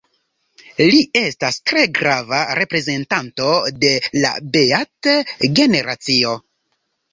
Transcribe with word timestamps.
Li 0.93 1.01
estas 1.19 1.59
tre 1.71 1.83
grava 1.99 2.39
reprezentanto 2.61 3.51
de 3.85 3.93
la 4.25 4.33
Beat-generacio. 4.57 6.37